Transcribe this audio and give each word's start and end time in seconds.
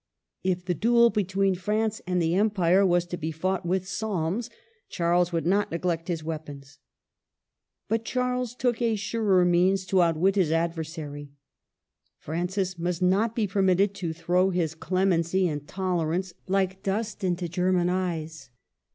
If 0.43 0.65
the 0.65 0.73
duel 0.73 1.11
be 1.11 1.23
tween 1.23 1.53
France 1.53 2.01
and 2.07 2.19
the 2.19 2.33
Empire 2.33 2.83
was 2.83 3.05
to 3.05 3.17
be 3.17 3.31
fought 3.31 3.67
with 3.67 3.87
psalms, 3.87 4.49
Charles 4.89 5.31
would 5.31 5.45
not 5.45 5.69
neglect 5.69 6.07
his 6.07 6.23
weapons. 6.23 6.79
But 7.87 8.03
Charles 8.03 8.55
took 8.55 8.81
a 8.81 8.95
surer 8.95 9.45
means 9.45 9.85
to 9.85 10.01
outwit 10.01 10.37
his 10.37 10.51
adversary. 10.51 11.33
Francis 12.17 12.79
must 12.79 13.03
not 13.03 13.35
be 13.35 13.45
permitted 13.45 13.93
to 13.93 14.11
throw 14.11 14.49
his 14.49 14.73
clemency 14.73 15.47
and 15.47 15.67
tolerance 15.67 16.33
like 16.47 16.81
dust 16.81 17.23
into 17.23 17.47
German 17.47 17.87
eyes. 17.87 18.49